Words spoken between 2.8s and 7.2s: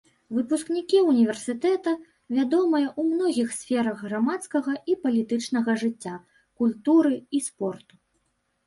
ў многіх сферах грамадскага і палітычнага жыцця, культуры